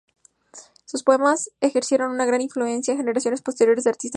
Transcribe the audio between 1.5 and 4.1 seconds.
ejercieron una gran influencia en generaciones posteriores de artistas uruguayos.